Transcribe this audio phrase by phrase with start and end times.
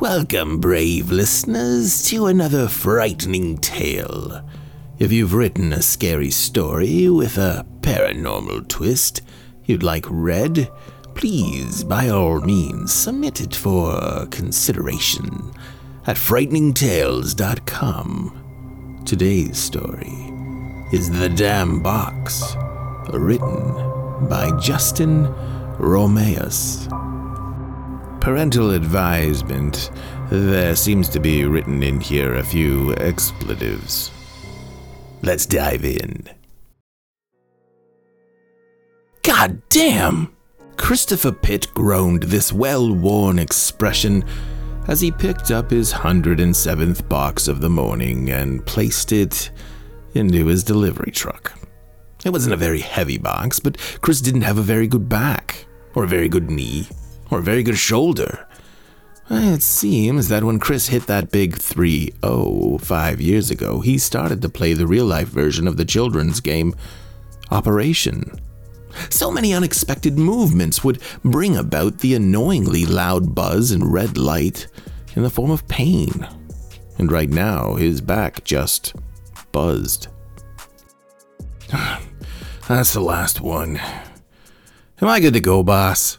[0.00, 4.48] Welcome, brave listeners, to another frightening tale.
[5.00, 9.22] If you've written a scary story with a paranormal twist
[9.64, 10.70] you'd like read,
[11.16, 15.52] please, by all means, submit it for consideration
[16.06, 19.02] at frighteningtales.com.
[19.04, 20.32] Today's story
[20.92, 22.54] is The Damned Box,
[23.12, 25.34] written by Justan
[25.76, 26.88] Romias.
[28.20, 29.90] Parental advisement.
[30.30, 34.10] There seems to be written in here a few expletives.
[35.22, 36.28] Let's dive in.
[39.22, 40.34] God damn!
[40.76, 44.24] Christopher Pitt groaned this well worn expression
[44.88, 49.50] as he picked up his 107th box of the morning and placed it
[50.14, 51.52] into his delivery truck.
[52.24, 56.04] It wasn't a very heavy box, but Chris didn't have a very good back, or
[56.04, 56.88] a very good knee,
[57.30, 58.46] or a very good shoulder.
[59.30, 64.40] It seems that when Chris hit that big 3 0 five years ago, he started
[64.40, 66.74] to play the real life version of the children's game
[67.50, 68.40] Operation.
[69.10, 74.66] So many unexpected movements would bring about the annoyingly loud buzz and red light
[75.14, 76.26] in the form of pain.
[76.98, 78.94] And right now, his back just
[79.52, 80.08] buzzed.
[82.68, 83.80] That's the last one.
[85.00, 86.18] Am I good to go, boss?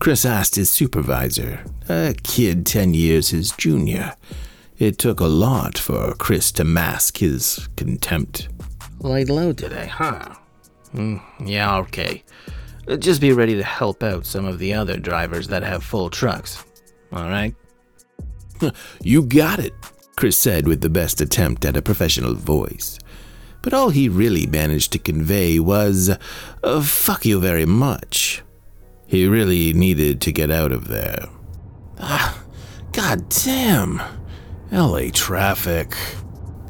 [0.00, 4.14] Chris asked his supervisor, a kid 10 years his junior.
[4.78, 8.48] It took a lot for Chris to mask his contempt.
[9.00, 10.34] Light low today, huh?
[10.94, 12.24] Mm, yeah, okay.
[12.98, 16.64] Just be ready to help out some of the other drivers that have full trucks.
[17.12, 17.54] Alright?
[19.02, 19.72] You got it,
[20.16, 22.98] Chris said with the best attempt at a professional voice.
[23.62, 26.10] But all he really managed to convey was,
[26.62, 28.42] uh, fuck you very much.
[29.10, 31.24] He really needed to get out of there.
[31.98, 32.40] Ah,
[32.92, 34.00] God damn!
[34.70, 35.96] LA traffic.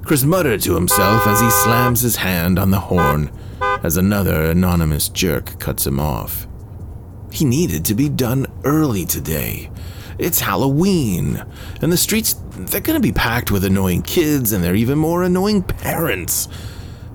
[0.05, 3.31] Chris muttered to himself as he slams his hand on the horn
[3.61, 6.49] as another anonymous jerk cuts him off.
[7.31, 9.71] He needed to be done early today.
[10.19, 11.45] It's Halloween,
[11.83, 15.63] and the streets, they're gonna be packed with annoying kids and they're even more annoying
[15.63, 16.49] parents.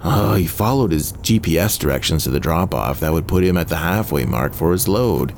[0.08, 3.70] Oh, he followed his GPS directions to the drop off that would put him at
[3.70, 5.34] the halfway mark for his load.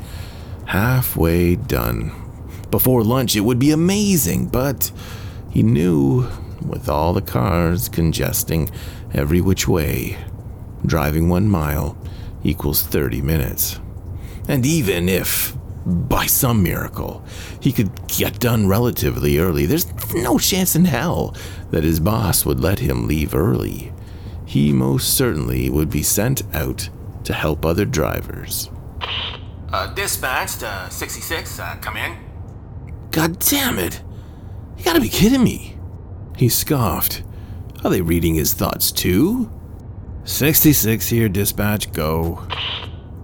[0.66, 2.12] Halfway done.
[2.70, 4.92] Before lunch, it would be amazing, but
[5.50, 6.28] he knew,
[6.62, 8.70] with all the cars congesting
[9.14, 10.18] every which way,
[10.86, 11.98] driving one mile
[12.44, 13.80] equals 30 minutes.
[14.50, 15.56] And even if,
[15.86, 17.24] by some miracle,
[17.62, 21.34] he could get done relatively early, there's no chance in hell
[21.72, 23.94] that his boss would let him leave early
[24.48, 26.90] he most certainly would be sent out
[27.26, 28.70] to help other drivers.
[29.74, 32.18] Uh, dispatch to 66, uh, come in.
[33.12, 34.02] God damn it!
[34.78, 35.78] You gotta be kidding me!
[36.38, 37.24] He scoffed.
[37.84, 39.52] Are they reading his thoughts too?
[40.24, 42.48] 66 here, dispatch, go.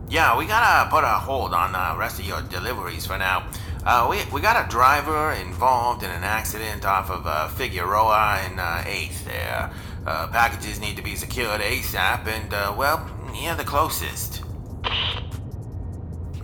[0.09, 3.47] Yeah, we gotta put a hold on the rest of your deliveries for now.
[3.85, 8.59] Uh, we, we got a driver involved in an accident off of uh, Figueroa and
[8.59, 9.72] uh, 8th there.
[10.06, 14.44] Uh, packages need to be secured ASAP, and, uh, well, yeah, the closest.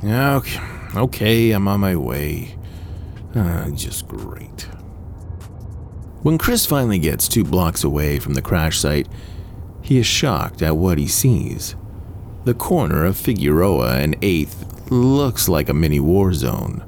[0.03, 0.59] Okay,
[0.95, 2.55] okay, I'm on my way.
[3.35, 4.67] Uh, just great.
[6.21, 9.07] When Chris finally gets two blocks away from the crash site,
[9.81, 11.75] he is shocked at what he sees.
[12.45, 16.83] The corner of Figueroa and 8th looks like a mini war zone.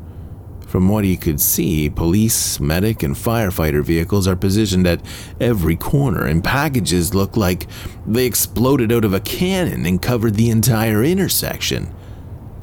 [0.72, 5.02] From what he could see, police, medic, and firefighter vehicles are positioned at
[5.38, 7.68] every corner, and packages look like
[8.08, 11.94] they exploded out of a cannon and covered the entire intersection.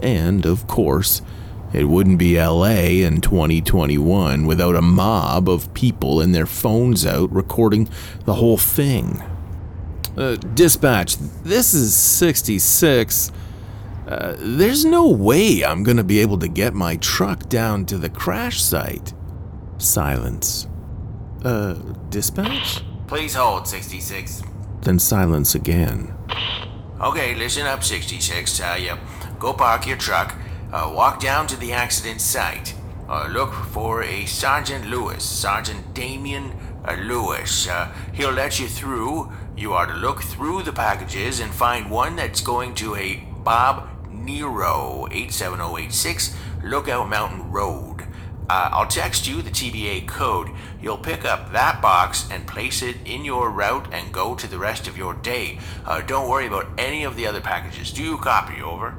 [0.00, 1.20] And, of course,
[1.74, 7.30] it wouldn't be LA in 2021 without a mob of people and their phones out
[7.30, 7.90] recording
[8.24, 9.22] the whole thing.
[10.16, 13.32] Uh, dispatch, this is 66.
[14.08, 18.08] Uh, there's no way I'm gonna be able to get my truck down to the
[18.08, 19.12] crash site.
[19.76, 20.66] Silence.
[21.44, 21.74] Uh,
[22.08, 22.82] dispatch?
[23.06, 24.42] Please hold, 66.
[24.80, 26.14] Then silence again.
[27.00, 28.56] Okay, listen up, 66.
[28.56, 28.96] tell you
[29.38, 30.34] go park your truck,
[30.72, 32.74] uh, walk down to the accident site.
[33.08, 36.52] Uh, look for a Sergeant Lewis, Sergeant Damien
[36.86, 37.68] uh, Lewis.
[37.68, 39.30] Uh, he'll let you through.
[39.56, 43.88] You are to look through the packages and find one that's going to a Bob
[44.10, 48.02] Nero 87086 Lookout Mountain Road.
[48.50, 50.50] Uh, I'll text you the TBA code.
[50.80, 54.58] You'll pick up that box and place it in your route and go to the
[54.58, 55.58] rest of your day.
[55.84, 57.92] Uh, don't worry about any of the other packages.
[57.92, 58.62] Do you copy?
[58.62, 58.94] Over.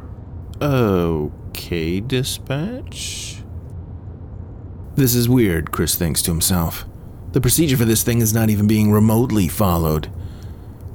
[0.61, 3.41] Okay, dispatch.
[4.95, 6.85] This is weird, Chris thinks to himself.
[7.31, 10.11] The procedure for this thing is not even being remotely followed.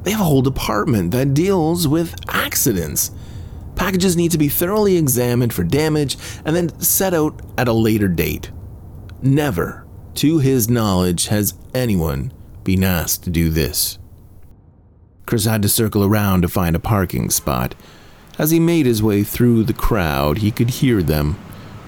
[0.02, 3.10] They have a whole department that deals with accidents.
[3.76, 8.08] Packages need to be thoroughly examined for damage and then set out at a later
[8.08, 8.50] date.
[9.22, 12.32] Never, to his knowledge, has anyone
[12.62, 13.98] been asked to do this.
[15.26, 17.74] Chris had to circle around to find a parking spot.
[18.38, 21.36] As he made his way through the crowd, he could hear them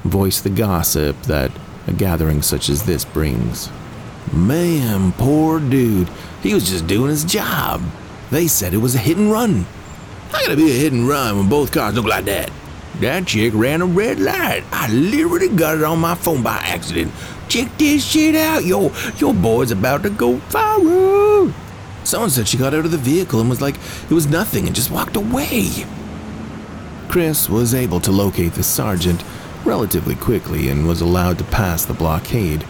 [0.04, 1.50] voice the gossip that
[1.86, 3.70] a gathering such as this brings.
[4.32, 6.08] Man, poor dude.
[6.42, 7.82] He was just doing his job.
[8.30, 9.66] They said it was a hit and run.
[10.32, 12.50] How it be a hit and run when both cars look like that?
[13.00, 14.64] That chick ran a red light.
[14.72, 17.12] I literally got it on my phone by accident.
[17.48, 18.64] Check this shit out.
[18.64, 21.52] Yo, your boy's about to go viral.
[22.04, 24.74] Someone said she got out of the vehicle and was like, it was nothing and
[24.74, 25.84] just walked away.
[27.08, 29.22] Chris was able to locate the sergeant
[29.64, 32.64] relatively quickly and was allowed to pass the blockade.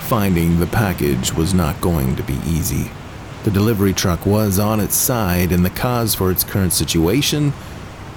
[0.00, 2.90] Finding the package was not going to be easy.
[3.42, 7.54] The delivery truck was on its side, and the cause for its current situation,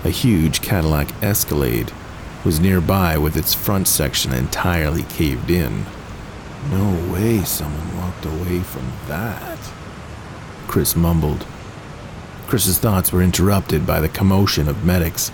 [0.03, 1.93] a huge Cadillac Escalade,
[2.43, 5.85] was nearby with its front section entirely caved in.
[6.69, 9.59] No way someone walked away from that.
[10.67, 11.45] Chris mumbled.
[12.47, 15.31] Chris's thoughts were interrupted by the commotion of medics,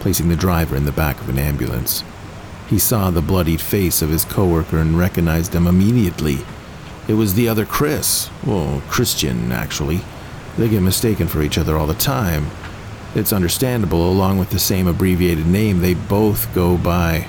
[0.00, 2.02] placing the driver in the back of an ambulance.
[2.68, 6.40] He saw the bloodied face of his coworker and recognized him immediately
[7.08, 8.30] it was the other Chris.
[8.46, 10.02] Well, Christian, actually.
[10.58, 12.48] They get mistaken for each other all the time.
[13.14, 17.26] It's understandable, along with the same abbreviated name, they both go by.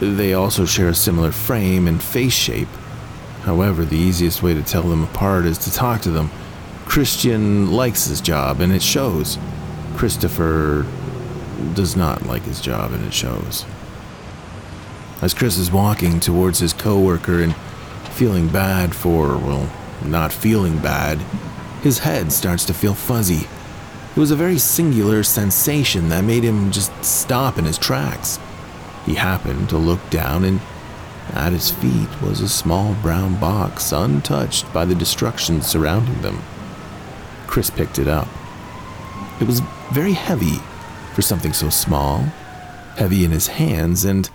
[0.00, 2.68] They also share a similar frame and face shape.
[3.42, 6.30] However, the easiest way to tell them apart is to talk to them.
[6.84, 9.38] Christian likes his job, and it shows.
[9.96, 10.84] Christopher
[11.74, 13.64] does not like his job, and it shows.
[15.22, 17.54] As Chris is walking towards his coworker and
[18.16, 19.70] feeling bad for, well,
[20.02, 21.18] not feeling bad,
[21.82, 23.46] his head starts to feel fuzzy.
[24.16, 28.38] It was a very singular sensation that made him just stop in his tracks.
[29.04, 30.60] He happened to look down, and
[31.34, 36.42] at his feet was a small brown box untouched by the destruction surrounding them.
[37.46, 38.28] Chris picked it up.
[39.42, 39.60] It was
[39.92, 40.58] very heavy
[41.14, 42.20] for something so small,
[42.96, 44.30] heavy in his hands, and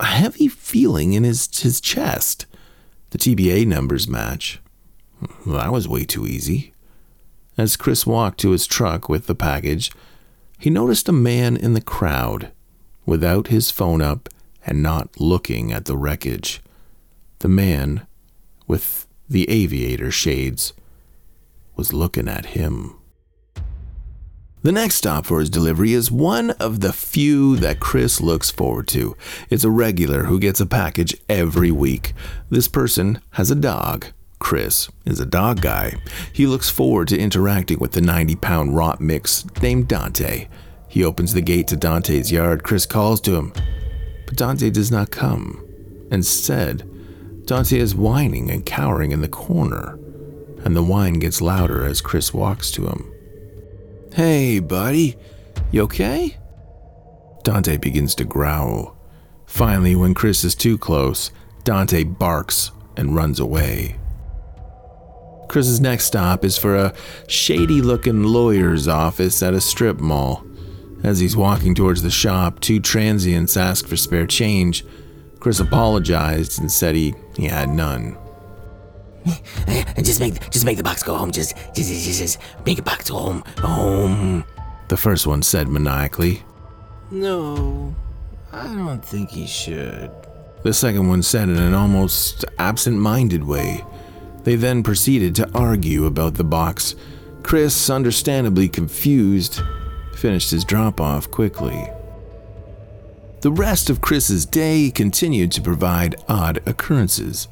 [0.00, 2.46] a heavy feeling in his, his chest.
[3.12, 4.58] The TBA numbers match.
[5.46, 6.72] That was way too easy.
[7.58, 9.92] As Chris walked to his truck with the package,
[10.58, 12.52] he noticed a man in the crowd,
[13.04, 14.30] without his phone up
[14.64, 16.62] and not looking at the wreckage.
[17.40, 18.06] The man,
[18.66, 20.72] with the aviator shades,
[21.76, 22.96] was looking at him.
[24.62, 28.86] The next stop for his delivery is one of the few that Chris looks forward
[28.88, 29.16] to.
[29.50, 32.12] It's a regular who gets a package every week.
[32.48, 34.06] This person has a dog.
[34.38, 35.94] Chris is a dog guy.
[36.32, 40.46] He looks forward to interacting with the 90 pound rot mix named Dante.
[40.86, 42.62] He opens the gate to Dante's yard.
[42.62, 43.52] Chris calls to him,
[44.26, 45.66] but Dante does not come.
[46.12, 46.88] Instead,
[47.46, 49.98] Dante is whining and cowering in the corner,
[50.64, 53.11] and the whine gets louder as Chris walks to him.
[54.14, 55.16] Hey, buddy,
[55.70, 56.36] you okay?
[57.44, 58.94] Dante begins to growl.
[59.46, 61.30] Finally, when Chris is too close,
[61.64, 63.96] Dante barks and runs away.
[65.48, 66.94] Chris's next stop is for a
[67.26, 70.44] shady looking lawyer's office at a strip mall.
[71.02, 74.84] As he's walking towards the shop, two transients ask for spare change.
[75.40, 78.18] Chris apologized and said he, he had none.
[80.02, 81.30] just make just make the box go home.
[81.30, 83.44] Just just just, just make the box go home.
[83.58, 84.44] Home.
[84.88, 86.42] The first one said maniacally.
[87.10, 87.94] No,
[88.52, 90.10] I don't think he should.
[90.62, 93.84] The second one said in an almost absent minded way.
[94.44, 96.94] They then proceeded to argue about the box.
[97.42, 99.60] Chris, understandably confused,
[100.14, 101.88] finished his drop off quickly.
[103.40, 107.48] The rest of Chris's day continued to provide odd occurrences.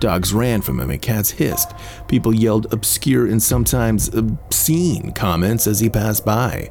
[0.00, 1.72] Dogs ran from him and cats hissed.
[2.08, 6.70] People yelled obscure and sometimes obscene comments as he passed by.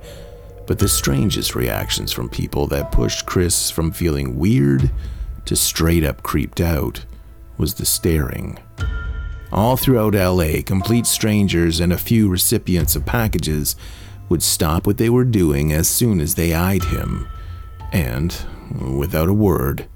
[0.67, 4.91] But the strangest reactions from people that pushed Chris from feeling weird
[5.46, 7.05] to straight up creeped out
[7.58, 8.60] was the staring.
[9.51, 13.75] All throughout LA, complete strangers and a few recipients of packages
[14.27, 17.27] would stop what they were doing as soon as they eyed him,
[17.94, 18.36] and,
[18.98, 19.88] without a word,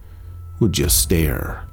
[0.59, 1.65] would just stare.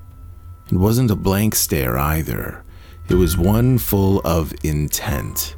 [0.71, 2.65] It wasn't a blank stare either.
[3.09, 5.57] It was one full of intent.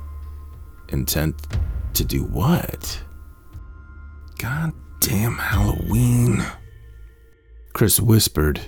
[0.90, 1.34] Intent
[1.94, 3.02] to do what?
[4.38, 6.44] God damn Halloween.
[7.72, 8.60] Chris whispered,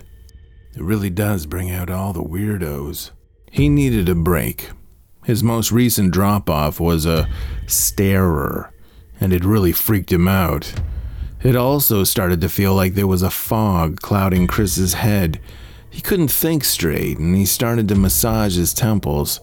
[0.74, 3.10] It really does bring out all the weirdos.
[3.50, 4.70] He needed a break.
[5.24, 7.28] His most recent drop off was a
[7.66, 8.72] starer,
[9.20, 10.72] and it really freaked him out.
[11.42, 15.40] It also started to feel like there was a fog clouding Chris's head.
[15.90, 19.40] He couldn't think straight, and he started to massage his temples.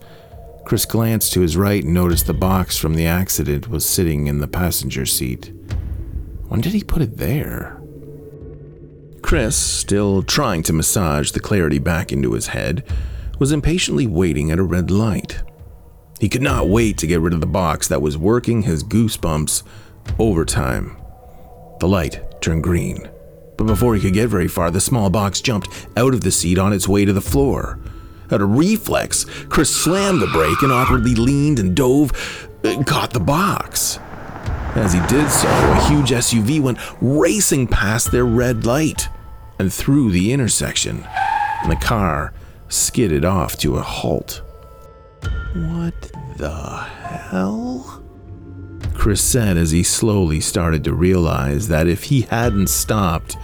[0.65, 4.39] Chris glanced to his right and noticed the box from the accident was sitting in
[4.39, 5.51] the passenger seat.
[6.47, 7.81] When did he put it there?
[9.21, 12.83] Chris, still trying to massage the clarity back into his head,
[13.39, 15.43] was impatiently waiting at a red light.
[16.19, 19.63] He could not wait to get rid of the box that was working his goosebumps
[20.17, 20.97] overtime.
[21.79, 23.09] The light turned green,
[23.57, 26.57] but before he could get very far, the small box jumped out of the seat
[26.57, 27.79] on its way to the floor.
[28.29, 32.11] At a reflex, Chris slammed the brake and awkwardly leaned and dove
[32.63, 33.99] and caught the box.
[34.75, 39.07] As he did so, a huge SUV went racing past their red light
[39.57, 41.03] and through the intersection,
[41.63, 42.33] and the car
[42.69, 44.41] skidded off to a halt.
[45.55, 46.77] What the
[47.29, 48.03] hell?
[48.97, 53.37] Chris said as he slowly started to realize that if he hadn't stopped,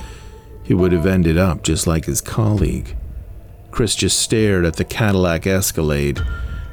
[0.64, 2.96] he would have ended up just like his colleague.
[3.70, 6.22] Chris just stared at the Cadillac Escalade.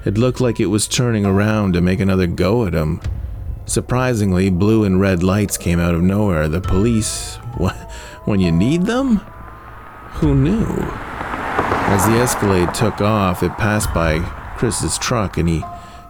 [0.07, 3.03] It looked like it was turning around to make another go at him.
[3.67, 6.49] Surprisingly, blue and red lights came out of nowhere.
[6.49, 7.37] The police,
[8.25, 9.17] when you need them?
[10.15, 10.67] Who knew?
[11.93, 14.21] As the Escalade took off, it passed by
[14.57, 15.63] Chris's truck and he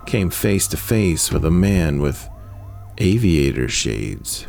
[0.07, 2.30] came face to face with a man with
[3.01, 4.47] aviator shades.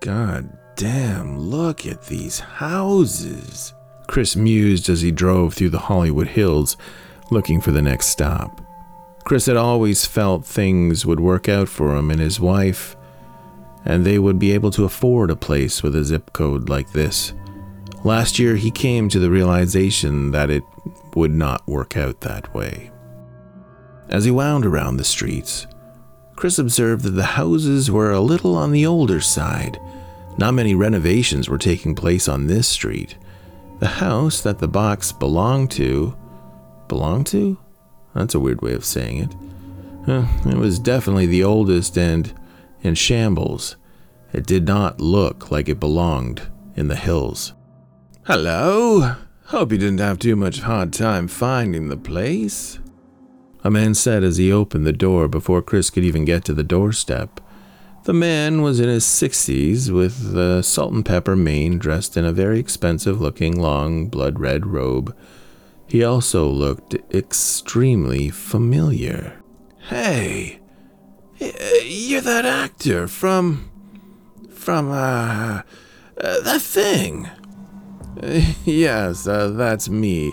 [0.00, 3.72] God damn, look at these houses.
[4.08, 6.76] Chris mused as he drove through the Hollywood Hills
[7.30, 8.60] looking for the next stop.
[9.24, 12.96] Chris had always felt things would work out for him and his wife,
[13.84, 17.32] and they would be able to afford a place with a zip code like this.
[18.04, 20.64] Last year, he came to the realization that it
[21.14, 22.90] would not work out that way.
[24.08, 25.66] As he wound around the streets,
[26.34, 29.78] Chris observed that the houses were a little on the older side.
[30.36, 33.16] Not many renovations were taking place on this street.
[33.78, 36.16] The house that the box belonged to.
[36.88, 37.58] belonged to?
[38.14, 39.34] That's a weird way of saying it.
[40.46, 42.32] It was definitely the oldest and
[42.82, 43.76] in shambles.
[44.32, 46.42] It did not look like it belonged
[46.74, 47.52] in the hills.
[48.24, 49.16] Hello.
[49.46, 52.78] Hope you didn't have too much hard time finding the place.
[53.64, 56.62] A man said as he opened the door before Chris could even get to the
[56.62, 57.40] doorstep.
[58.04, 62.30] The man was in his sixties with a salt and pepper mane dressed in a
[62.30, 65.16] very expensive looking long blood red robe.
[65.88, 69.42] He also looked extremely familiar.
[69.88, 70.60] Hey,
[71.40, 73.68] you're that actor from.
[74.48, 75.62] from, uh,
[76.16, 77.28] uh that thing.
[78.64, 80.32] yes, uh, that's me,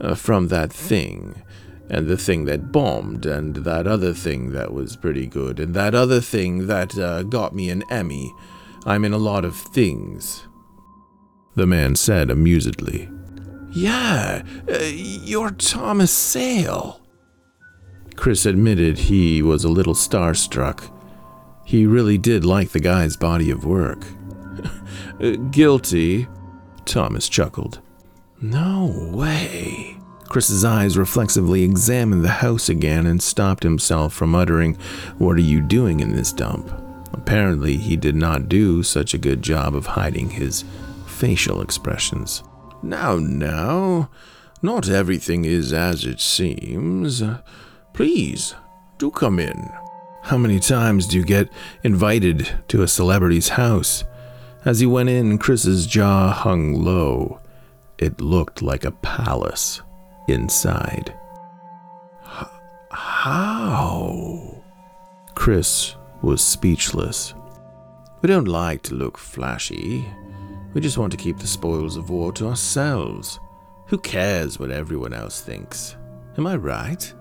[0.00, 1.42] uh, from that thing.
[1.88, 5.94] And the thing that bombed, and that other thing that was pretty good, and that
[5.94, 8.32] other thing that uh, got me an Emmy.
[8.84, 10.46] I'm in a lot of things.
[11.54, 13.12] The man said amusedly.
[13.72, 17.00] Yeah, uh, you're Thomas Sale.
[18.16, 20.90] Chris admitted he was a little starstruck.
[21.64, 24.04] He really did like the guy's body of work.
[25.50, 26.26] Guilty,
[26.86, 27.80] Thomas chuckled.
[28.40, 29.96] No way.
[30.28, 34.74] Chris's eyes reflexively examined the house again and stopped himself from uttering,
[35.18, 36.70] What are you doing in this dump?
[37.12, 40.64] Apparently, he did not do such a good job of hiding his
[41.06, 42.42] facial expressions.
[42.82, 44.10] Now, now,
[44.62, 47.22] not everything is as it seems.
[47.92, 48.54] Please,
[48.98, 49.70] do come in.
[50.24, 51.48] How many times do you get
[51.82, 54.04] invited to a celebrity's house?
[54.66, 57.38] As he went in, Chris's jaw hung low.
[57.98, 59.80] It looked like a palace
[60.26, 61.14] inside.
[62.90, 64.64] How?
[65.36, 67.32] Chris was speechless.
[68.22, 70.04] We don't like to look flashy.
[70.74, 73.38] We just want to keep the spoils of war to ourselves.
[73.86, 75.96] Who cares what everyone else thinks?
[76.36, 77.14] Am I right?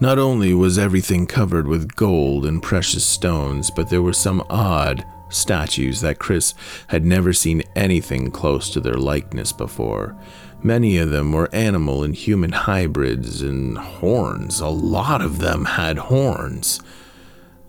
[0.00, 5.04] Not only was everything covered with gold and precious stones, but there were some odd
[5.28, 6.54] statues that Chris
[6.88, 10.16] had never seen anything close to their likeness before.
[10.62, 14.60] Many of them were animal and human hybrids and horns.
[14.60, 16.80] A lot of them had horns.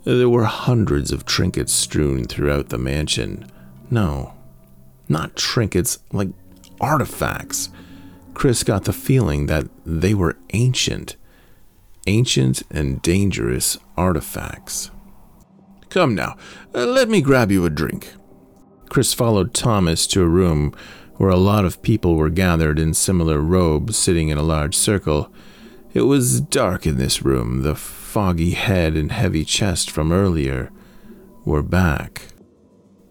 [0.05, 3.45] There were hundreds of trinkets strewn throughout the mansion.
[3.91, 4.33] No,
[5.07, 6.29] not trinkets, like
[6.81, 7.69] artifacts.
[8.33, 11.15] Chris got the feeling that they were ancient.
[12.07, 14.89] ancient and dangerous artifacts.
[15.89, 16.37] Come now,
[16.75, 18.13] uh, let me grab you a drink.
[18.89, 20.73] Chris followed Thomas to a room
[21.17, 25.31] where a lot of people were gathered in similar robes, sitting in a large circle.
[25.93, 27.63] It was dark in this room.
[27.63, 30.71] The foggy head and heavy chest from earlier
[31.43, 32.21] were back.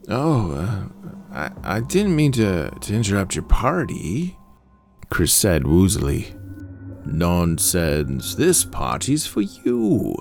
[0.08, 0.88] Oh, uh,
[1.32, 4.37] I, I didn't mean to, to interrupt your party,
[5.11, 6.35] Chris said woozily.
[7.04, 8.35] Nonsense.
[8.35, 10.16] This party's for you.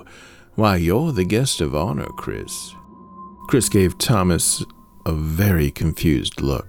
[0.58, 2.74] Why, you're the guest of honor, Chris.
[3.46, 4.64] Chris gave Thomas
[5.06, 6.66] a very confused look.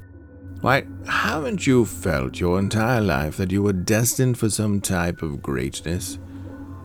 [0.62, 5.42] Why, haven't you felt your entire life that you were destined for some type of
[5.42, 6.20] greatness?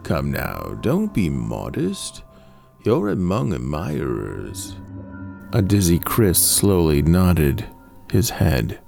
[0.02, 2.22] Come now, don't be modest.
[2.86, 4.74] You're among admirers.
[5.52, 7.66] A dizzy Chris slowly nodded
[8.10, 8.80] his head.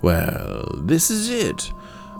[0.00, 1.70] Well, this is it.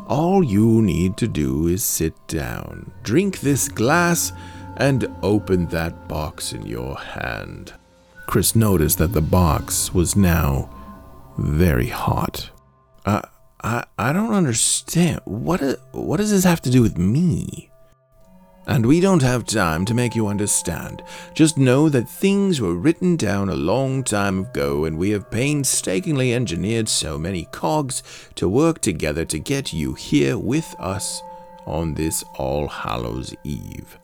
[0.07, 4.33] All you need to do is sit down, drink this glass,
[4.79, 7.75] and open that box in your hand.
[8.27, 10.71] Chris noticed that the box was now
[11.37, 12.51] very hot.
[13.05, 13.23] Uh,
[13.63, 15.21] I I don't understand.
[15.25, 15.61] What
[15.93, 17.71] what does this have to do with me?
[18.67, 21.03] And we don't have time to make you understand.
[21.33, 26.35] Just know that things were written down a long time ago, and we have painstakingly
[26.35, 28.03] engineered so many cogs
[28.35, 31.23] to work together to get you here with us
[31.65, 33.99] on this All Hallows Eve.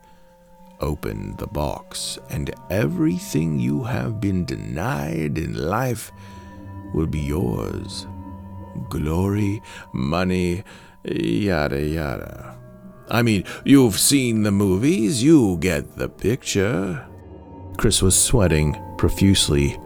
[0.81, 6.11] Open the box, and everything you have been denied in life
[6.93, 8.07] will be yours.
[8.89, 9.63] Glory,
[9.93, 10.65] money,
[11.05, 12.59] yada yada.
[13.09, 17.07] I mean, you've seen the movies, you get the picture.
[17.77, 19.79] Chris was sweating profusely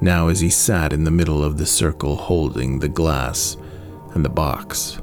[0.00, 3.56] now as he sat in the middle of the circle holding the glass
[4.14, 5.00] and the box.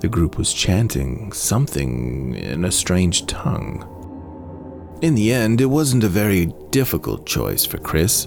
[0.00, 3.88] The group was chanting something in a strange tongue.
[5.04, 8.26] In the end, it wasn't a very difficult choice for Chris.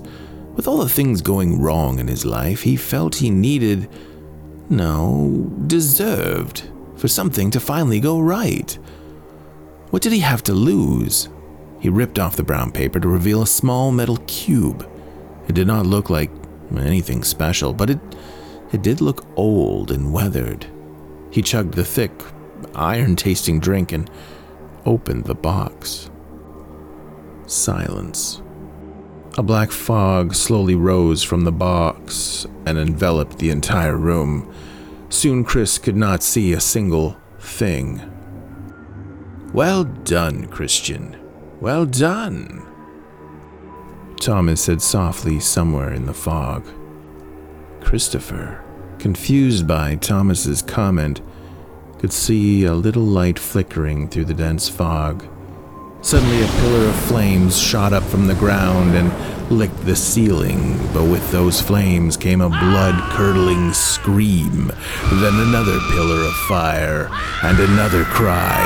[0.54, 3.90] With all the things going wrong in his life, he felt he needed,
[4.70, 8.78] no, deserved for something to finally go right.
[9.90, 11.30] What did he have to lose?
[11.80, 14.88] He ripped off the brown paper to reveal a small metal cube.
[15.48, 16.30] It did not look like
[16.78, 18.00] anything special, but it,
[18.72, 20.68] it did look old and weathered.
[21.32, 22.12] He chugged the thick,
[22.76, 24.12] iron tasting drink and
[24.86, 26.12] opened the box.
[27.48, 28.42] Silence.
[29.38, 34.54] A black fog slowly rose from the box and enveloped the entire room.
[35.10, 38.02] Soon Chris could not see a single thing.
[39.54, 41.18] Well done, Christian.
[41.62, 42.66] Well done.
[44.20, 46.68] Thomas said softly somewhere in the fog.
[47.82, 48.64] Christopher,
[49.00, 51.22] confused by Thomas's comment,
[52.00, 55.26] could see a little light flickering through the dense fog.
[56.08, 59.12] Suddenly, a pillar of flames shot up from the ground and
[59.52, 64.72] licked the ceiling, but with those flames came a blood curdling scream,
[65.12, 67.10] then another pillar of fire,
[67.44, 68.64] and another cry,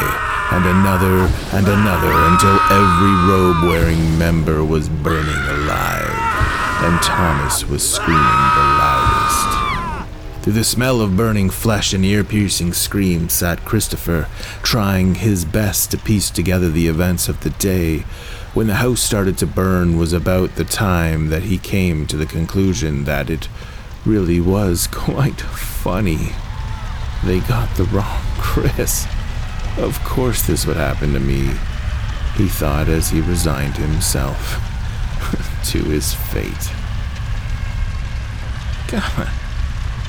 [0.52, 1.28] and another
[1.58, 6.14] and another until every robe wearing member was burning alive,
[6.84, 8.71] and Thomas was screaming loudest.
[10.42, 14.28] Through the smell of burning flesh and ear piercing screams sat Christopher,
[14.64, 18.00] trying his best to piece together the events of the day.
[18.56, 22.26] When the house started to burn was about the time that he came to the
[22.26, 23.50] conclusion that it
[24.04, 26.30] really was quite funny.
[27.24, 29.06] They got the wrong Chris.
[29.78, 31.52] Of course, this would happen to me,
[32.34, 34.56] he thought as he resigned himself
[35.66, 36.72] to his fate.
[38.88, 39.41] God